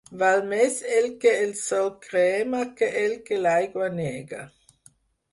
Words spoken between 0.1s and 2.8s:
Val més el que el sol crema